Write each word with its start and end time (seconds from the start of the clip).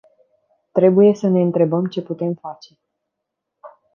Trebuie 0.71 1.13
să 1.15 1.27
ne 1.27 1.41
întrebăm 1.41 1.85
ce 1.85 2.01
putem 2.01 2.33
face. 2.33 2.77